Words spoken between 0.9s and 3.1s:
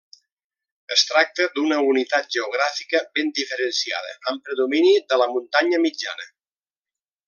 Es tracta d'una unitat geogràfica